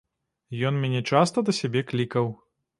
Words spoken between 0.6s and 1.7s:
Ён мяне часта да